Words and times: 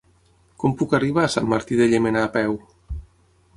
Com 0.63 0.73
puc 0.79 0.95
arribar 0.99 1.27
a 1.27 1.31
Sant 1.35 1.51
Martí 1.53 1.79
de 1.83 1.89
Llémena 1.93 2.25
a 2.31 2.35
peu? 2.39 2.59